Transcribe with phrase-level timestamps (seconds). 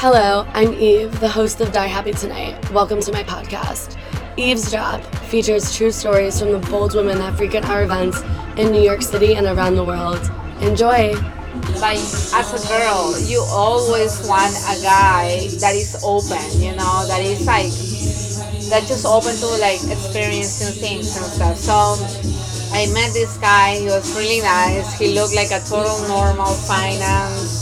[0.00, 2.56] Hello, I'm Eve, the host of Die Happy Tonight.
[2.70, 3.98] Welcome to my podcast.
[4.38, 8.22] Eavesdrop features true stories from the bold women that frequent our events
[8.56, 10.18] in New York City and around the world.
[10.62, 11.12] Enjoy!
[11.84, 12.00] Like,
[12.32, 17.44] as a girl, you always want a guy that is open, you know, that is
[17.44, 17.68] like,
[18.70, 21.58] that just open to like experiencing things and stuff.
[21.58, 21.76] So,
[22.72, 27.59] I met this guy, he was really nice, he looked like a total normal finance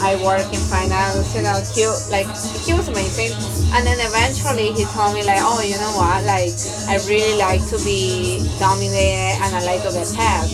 [0.00, 2.28] I work in finance, you know, he like
[2.64, 3.32] he was amazing.
[3.72, 6.52] And then eventually he told me like, oh, you know what, like
[6.88, 10.52] I really like to be dominated and I like to get pegged.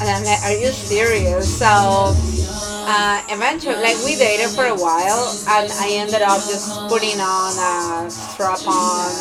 [0.00, 1.44] And I'm like, are you serious?
[1.58, 7.20] So uh, eventually, like we dated for a while, and I ended up just putting
[7.20, 9.12] on a strap on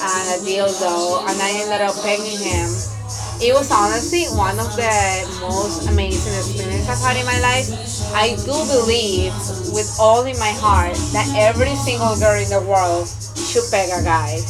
[0.00, 2.95] and a dildo, and I ended up pegging him
[3.40, 4.96] it was honestly one of the
[5.44, 7.68] most amazing experiences I've had in my life.
[8.16, 9.36] I do believe
[9.76, 14.00] with all in my heart that every single girl in the world should peg a
[14.00, 14.40] guy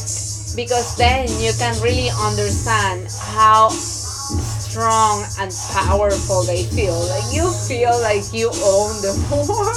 [0.55, 6.97] because then you can really understand how strong and powerful they feel.
[7.11, 9.75] Like you feel like you own the world.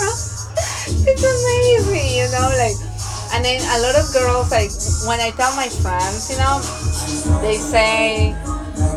[1.10, 2.78] it's amazing, you know, like
[3.34, 4.70] and then a lot of girls like
[5.10, 6.62] when I tell my friends, you know,
[7.42, 8.36] they say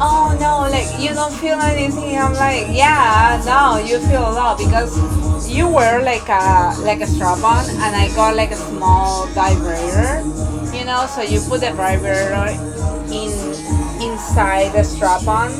[0.01, 2.17] oh no, like you don't feel anything.
[2.17, 4.93] I'm like, yeah, no, you feel a lot because
[5.49, 10.23] you wear like a like a strap on, and I got like a small vibrator,
[10.77, 11.07] you know.
[11.07, 12.33] So you put the vibrator
[13.11, 13.33] in
[14.03, 15.51] inside the strap on,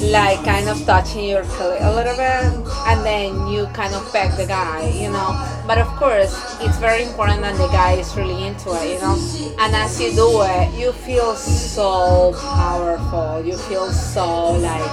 [0.00, 2.44] like kind of touching your clit a little bit,
[2.88, 5.36] and then you kind of peg the guy, you know.
[5.66, 9.16] But of course, it's very important that the guy is really into it, you know.
[9.58, 13.44] And as you do it, you feel so powerful.
[13.44, 14.90] You feel so like,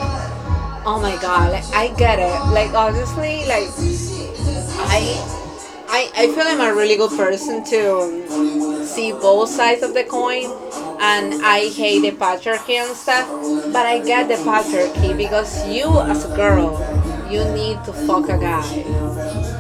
[0.86, 2.54] oh my god, like I get it.
[2.54, 3.70] Like honestly, like
[4.92, 5.34] I.
[5.90, 10.52] I, I feel I'm a really good person to see both sides of the coin
[11.00, 13.28] and I hate the patriarchy and stuff
[13.72, 16.80] but I get the patriarchy because you as a girl
[17.32, 18.64] you need to fuck a guy.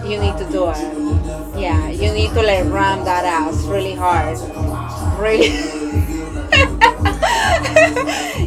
[0.07, 1.59] You need to do it.
[1.59, 4.37] Yeah you need to like ram that ass really hard.
[5.19, 5.49] Really.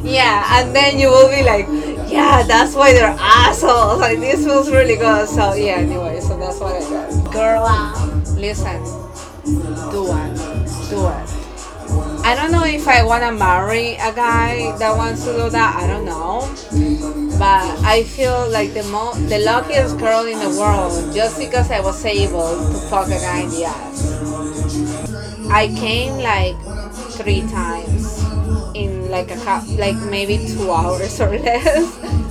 [0.02, 1.66] Yeah and then you will be like
[2.10, 4.00] yeah that's why they're assholes.
[4.00, 5.28] Like this feels really good.
[5.28, 7.62] So yeah anyway so that's what I did girl,
[8.36, 8.82] listen,
[9.90, 11.39] do it, do it.
[12.22, 15.76] I don't know if I want to marry a guy that wants to do that.
[15.76, 16.46] I don't know,
[17.38, 21.80] but I feel like the mo- the luckiest girl in the world just because I
[21.80, 25.50] was able to fuck a guy in the ass.
[25.50, 26.56] I came like
[27.18, 28.22] three times
[28.74, 29.38] in like a
[29.78, 31.88] like maybe two hours or less.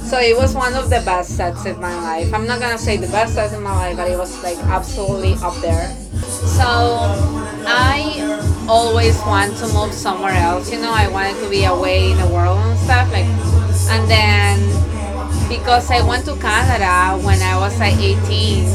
[0.10, 2.34] So it was one of the best sets in my life.
[2.34, 5.34] I'm not gonna say the best sets in my life, but it was like absolutely
[5.44, 5.94] up there.
[6.58, 7.29] So
[8.70, 10.72] always want to move somewhere else.
[10.72, 13.12] You know, I wanted to be away in the world and stuff.
[13.12, 13.26] Like,
[13.90, 14.62] and then
[15.50, 18.70] because I went to Canada when I was like 18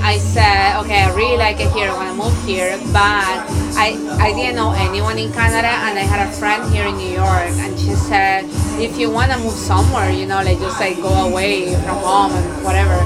[0.00, 1.90] I said, okay, I really like it here.
[1.90, 3.44] I want to move here, but
[3.76, 7.10] I I didn't know anyone in Canada, and I had a friend here in New
[7.10, 8.46] York, and she said,
[8.80, 12.32] if you want to move somewhere, you know, like just like go away from home
[12.32, 12.96] and whatever,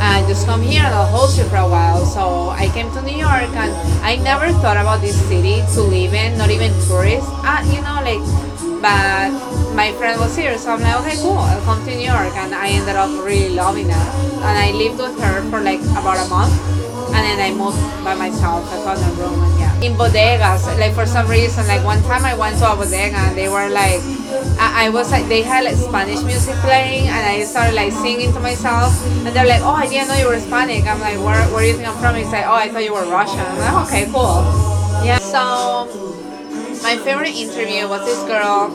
[0.00, 2.04] and just come here and I'll host you for a while.
[2.06, 3.72] So I came to New York, and
[4.02, 7.30] I never thought about this city to live in, not even tourists.
[7.42, 8.22] Uh, you know, like,
[8.80, 9.30] but
[9.74, 12.54] my friend was here, so I'm like, okay, cool, I'll come to New York, and
[12.54, 14.08] I ended up really loving it.
[14.38, 16.54] And I lived with her for like about a month,
[17.10, 18.70] and then I moved by myself.
[18.72, 19.57] I found a room.
[19.78, 23.38] In bodegas, like for some reason, like one time I went to a bodega, and
[23.38, 24.02] they were like,
[24.58, 28.32] I, I was like, they had like Spanish music playing, and I started like singing
[28.32, 28.90] to myself,
[29.24, 30.84] and they're like, oh, I didn't know you were Hispanic.
[30.84, 32.16] I'm like, where, where do you think I'm from?
[32.16, 33.38] He's like, oh, I thought you were Russian.
[33.38, 34.42] I'm like, okay, cool.
[35.06, 35.18] Yeah.
[35.18, 35.86] So
[36.82, 38.70] my favorite interview was this girl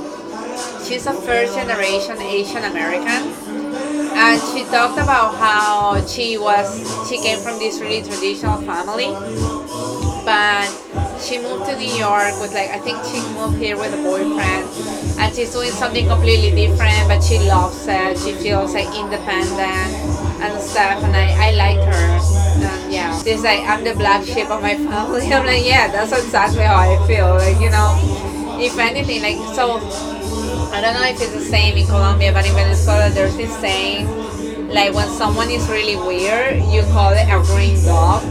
[0.85, 3.31] she's a first generation Asian American
[4.15, 6.67] and she talked about how she was
[7.09, 9.11] she came from this really traditional family
[10.25, 10.67] but
[11.19, 14.67] she moved to New York with like I think she moved here with a boyfriend.
[15.19, 18.17] And she's doing something completely different but she loves it.
[18.19, 19.93] She feels like independent
[20.43, 22.05] and stuff and I, I like her.
[22.59, 23.17] And yeah.
[23.21, 25.31] She's like I'm the black sheep of my family.
[25.31, 27.35] I'm like yeah that's exactly how I feel.
[27.35, 27.95] Like you know
[28.59, 29.79] if anything like so
[30.73, 34.07] I don't know if it's the same in Colombia, but in Venezuela there's this saying,
[34.69, 38.23] like when someone is really weird, you call it a green dog.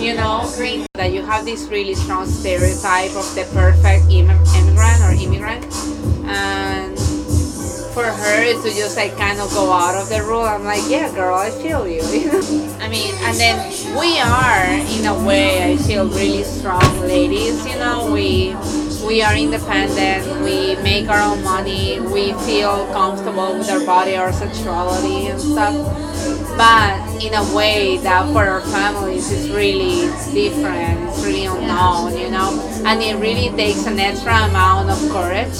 [0.00, 5.00] You know, green that you have this really strong stereotype of the perfect Im- immigrant
[5.06, 5.62] or immigrant,
[6.26, 6.98] and
[7.94, 10.42] for her to just like kind of go out of the rule.
[10.42, 12.02] I'm like, yeah, girl, I feel you.
[12.82, 13.56] I mean, and then
[13.94, 14.66] we are
[14.98, 17.64] in a way, I feel really strong ladies.
[17.64, 18.56] You know, we
[19.06, 20.26] we are independent.
[20.42, 22.00] We make our own money.
[22.00, 25.76] We feel comfortable with our body, our sexuality, and stuff.
[26.58, 31.08] But in a way that for our families is really different.
[31.08, 32.52] It's really unknown, you know,
[32.84, 35.56] and it really takes an extra amount of courage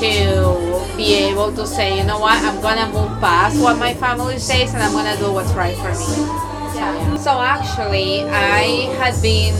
[0.00, 4.38] to be able to say, you know what, I'm gonna move past what my family
[4.38, 6.24] says and I'm gonna do what's right for me.
[6.74, 7.16] Yeah.
[7.16, 9.54] So actually, I had been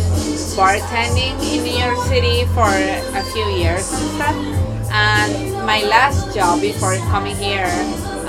[0.56, 4.37] bartending in New York City for a few years and stuff.
[4.93, 7.69] And my last job before coming here,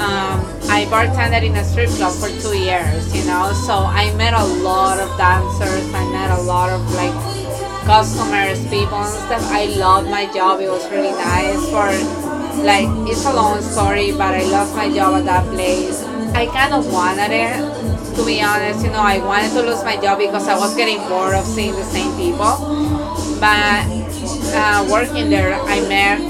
[0.01, 3.53] um, I bartended in a strip club for two years, you know.
[3.53, 5.85] So I met a lot of dancers.
[5.93, 7.13] I met a lot of like
[7.85, 9.45] customers, people and stuff.
[9.53, 10.59] I loved my job.
[10.59, 11.85] It was really nice for
[12.65, 16.01] like it's a long story, but I lost my job at that place.
[16.33, 18.83] I kind of wanted it, to be honest.
[18.83, 21.73] You know, I wanted to lose my job because I was getting bored of seeing
[21.73, 22.57] the same people.
[23.39, 23.85] But
[24.53, 26.21] uh, working there, I met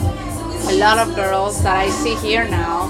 [0.70, 2.88] a lot of girls that I see here now,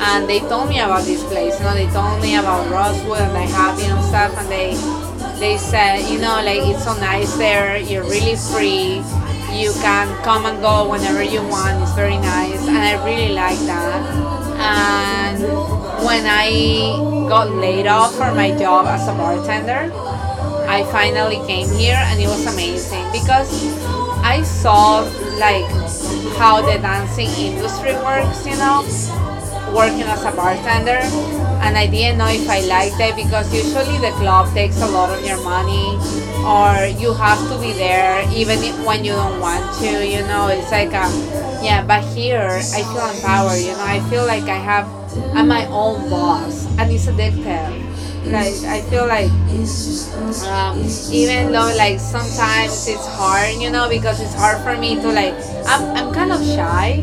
[0.00, 1.58] and they told me about this place.
[1.58, 4.74] You know, they told me about Rosewood and the happy and stuff, and they
[5.38, 7.76] they said, you know, like it's so nice there.
[7.76, 9.02] You're really free.
[9.52, 11.82] You can come and go whenever you want.
[11.82, 14.00] It's very nice, and I really like that.
[14.60, 15.42] And
[16.04, 19.92] when I got laid off for my job as a bartender,
[20.68, 23.50] I finally came here, and it was amazing because
[24.22, 25.00] I saw
[25.40, 25.68] like
[26.36, 28.46] how the dancing industry works.
[28.46, 28.84] You know,
[29.72, 31.00] working as a bartender
[31.62, 35.10] and I didn't know if I liked it because usually the club takes a lot
[35.10, 35.96] of your money
[36.44, 40.48] or you have to be there even if, when you don't want to you know?
[40.48, 41.06] It's like a
[41.62, 43.84] yeah but here I feel empowered you know?
[43.84, 44.88] I feel like I have
[45.34, 47.86] I'm my own boss and it's addictive.
[48.30, 49.30] Like I feel like
[50.46, 50.78] um,
[51.10, 55.34] even though like sometimes it's hard you know because it's hard for me to like
[55.66, 57.02] I'm, I'm kind of shy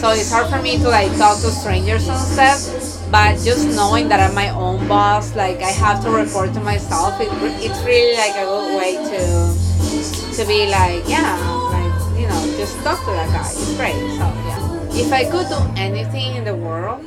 [0.00, 4.08] so it's hard for me to like talk to strangers and stuff but just knowing
[4.08, 7.28] that I'm my own boss, like I have to report to myself, it,
[7.64, 11.40] it's really like a good way to to be like, yeah,
[11.72, 13.48] like you know, just talk to that guy.
[13.48, 13.96] It's great.
[14.20, 14.60] So yeah,
[14.92, 17.00] if I could do anything in the world,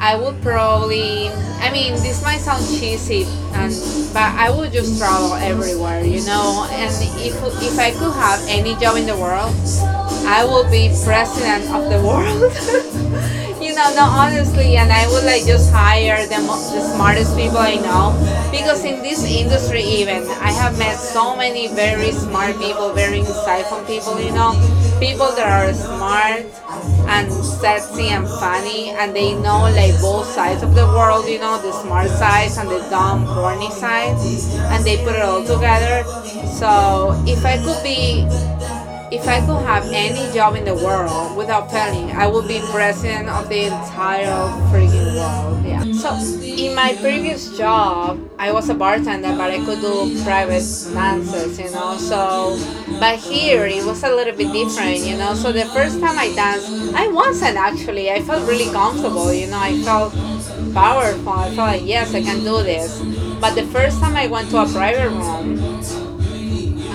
[0.00, 1.28] I would probably.
[1.60, 3.74] I mean, this might sound cheesy, and
[4.14, 6.66] but I would just travel everywhere, you know.
[6.72, 6.88] And
[7.20, 9.52] if if I could have any job in the world,
[10.26, 12.52] I will be president of the world.
[13.62, 17.76] you know, no, honestly, and I would like just hire the, the smartest people I
[17.76, 18.16] know
[18.50, 23.86] because in this industry, even I have met so many very smart people, very insightful
[23.86, 24.52] people, you know,
[25.00, 26.46] people that are smart
[27.08, 31.60] and sexy and funny, and they know like both sides of the world, you know,
[31.60, 34.16] the smart side and the dumb, corny side,
[34.72, 36.04] and they put it all together.
[36.58, 38.24] So if I could be
[39.10, 43.28] if I could have any job in the world without failing, I would be president
[43.28, 45.64] of the entire freaking world.
[45.64, 45.84] Yeah.
[45.92, 51.58] So in my previous job, I was a bartender, but I could do private dances,
[51.58, 51.96] you know.
[51.96, 52.58] So,
[53.00, 55.34] but here it was a little bit different, you know.
[55.34, 58.10] So the first time I danced, I wasn't actually.
[58.10, 59.58] I felt really comfortable, you know.
[59.58, 60.12] I felt
[60.74, 61.32] powerful.
[61.32, 63.00] I felt like yes, I can do this.
[63.40, 65.56] But the first time I went to a private room,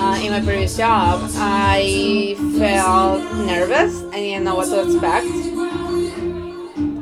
[0.04, 4.04] uh, in my previous job, I felt nervous.
[4.12, 5.28] I didn't know what to expect.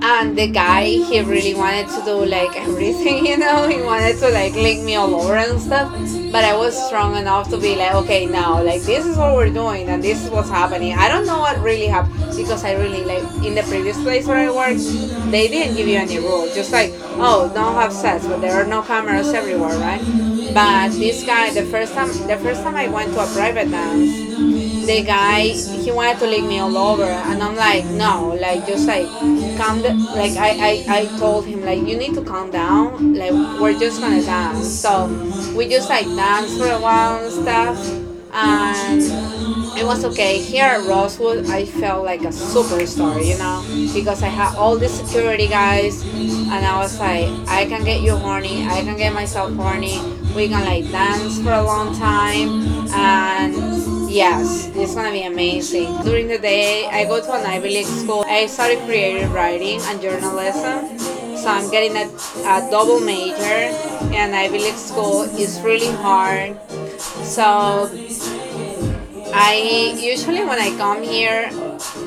[0.03, 3.67] And the guy, he really wanted to do like everything, you know.
[3.67, 5.89] He wanted to like lick me all over and stuff.
[6.31, 9.53] But I was strong enough to be like, okay, now like this is what we're
[9.53, 10.93] doing and this is what's happening.
[10.93, 14.37] I don't know what really happened because I really like in the previous place where
[14.37, 14.85] I worked,
[15.31, 16.53] they didn't give you any rules.
[16.53, 20.30] Just like, oh, don't have sex, but there are no cameras everywhere, right?
[20.53, 24.11] But this guy, the first time, the first time I went to a private dance,
[24.85, 25.49] the guy
[25.83, 29.07] he wanted to lick me all over, and I'm like, no, like just like
[29.57, 33.31] calm, the, like I, I I told him like you need to calm down, like
[33.61, 34.67] we're just gonna dance.
[34.67, 35.07] So
[35.55, 37.77] we just like danced for a while and stuff,
[38.33, 39.01] and
[39.79, 40.39] it was okay.
[40.41, 44.89] Here at Rosewood, I felt like a superstar, you know, because I had all the
[44.89, 49.53] security guys, and I was like, I can get you horny, I can get myself
[49.55, 50.01] horny.
[50.35, 52.63] We can like dance for a long time,
[52.95, 53.53] and
[54.09, 55.91] yes, it's gonna be amazing.
[56.03, 58.23] During the day, I go to an Ivy League school.
[58.27, 60.97] I studied creative writing and journalism.
[61.35, 62.07] So I'm getting a,
[62.47, 63.75] a double major
[64.15, 65.23] and Ivy League school.
[65.37, 66.55] is really hard.
[67.23, 67.89] So
[69.33, 71.49] I usually when I come here,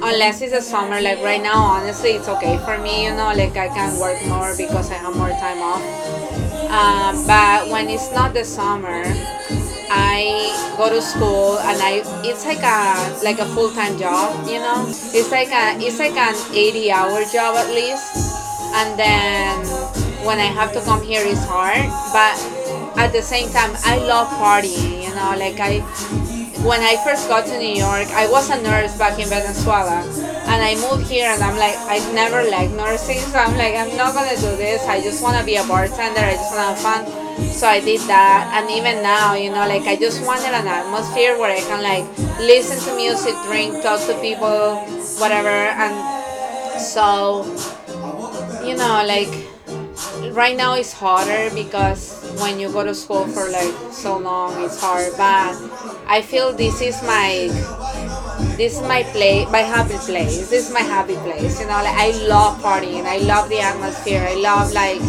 [0.03, 3.05] unless it's a summer, like right now, honestly, it's okay for me.
[3.05, 6.44] You know, like I can work more because I have more time off.
[6.75, 9.07] Um, but when it's not the summer,
[9.87, 14.43] I go to school and I it's like a like a full time job.
[14.49, 14.83] You know,
[15.15, 18.11] it's like a it's like an 80 hour job at least,
[18.75, 19.63] and then
[20.27, 21.87] when I have to come here, it's hard.
[22.11, 22.35] But
[22.99, 25.07] at the same time, I love partying.
[25.07, 25.79] You know, like I
[26.63, 30.05] when I first got to New York, I was a nurse back in Venezuela.
[30.47, 33.19] And I moved here and I'm like, I never liked nursing.
[33.19, 34.83] So I'm like, I'm not to do this.
[34.87, 36.21] I just want to be a bartender.
[36.21, 37.51] I just want to have fun.
[37.51, 38.53] So I did that.
[38.55, 42.07] And even now, you know, like I just wanted an atmosphere where I can like
[42.39, 44.77] listen to music, drink, talk to people,
[45.19, 45.49] whatever.
[45.49, 47.45] And so,
[48.65, 49.33] you know, like
[50.33, 54.81] right now it's harder because when you go to school for like so long it's
[54.81, 55.55] hard but
[56.07, 57.49] i feel this is my
[58.57, 60.49] this is my place my happy place.
[60.49, 63.05] This is my happy place you know like i love partying.
[63.05, 64.27] I love the atmosphere.
[64.29, 65.01] I love like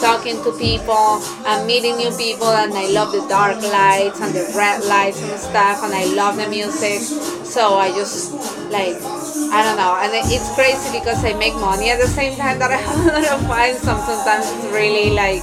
[0.00, 4.44] talking to people and meeting new people and i love the dark lights and the
[4.54, 7.00] red lights and stuff and i love the music.
[7.44, 8.32] So i just
[8.70, 8.96] like
[9.48, 12.72] I don't know, and it's crazy because I make money at the same time that
[12.72, 13.74] I have a lot of fun.
[13.78, 15.40] So sometimes it's really like,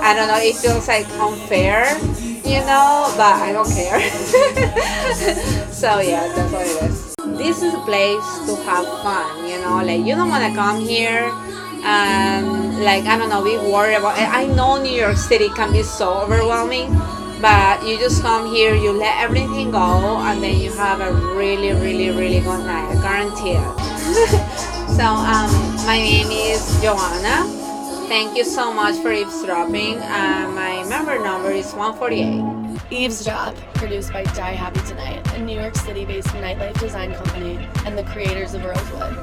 [0.00, 1.84] I don't know, it feels like unfair,
[2.48, 4.00] you know, but I don't care.
[5.70, 7.14] so yeah, that's what it is.
[7.36, 10.80] This is a place to have fun, you know, like you don't want to come
[10.80, 11.30] here
[11.84, 14.18] and like I don't know, be worried about.
[14.18, 14.28] it.
[14.28, 16.96] I know New York City can be so overwhelming
[17.40, 21.72] but you just come here you let everything go and then you have a really
[21.72, 25.46] really really good night i guarantee it so um,
[25.86, 27.57] my name is joanna
[28.08, 29.98] thank you so much for eavesdropping.
[29.98, 35.74] Uh, my member number is 148 eavesdrop produced by die happy tonight a new york
[35.74, 39.14] city based nightlife design company and the creators of rosewood.